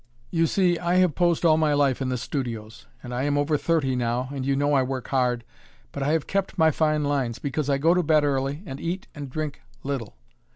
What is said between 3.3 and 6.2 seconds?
over thirty now, and you know I work hard, but I